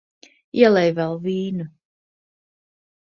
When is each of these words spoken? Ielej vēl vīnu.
Ielej 0.61 0.93
vēl 0.99 1.13
vīnu. 1.25 1.67